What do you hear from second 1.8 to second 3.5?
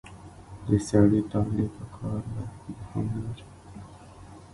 کار ده نه هنر.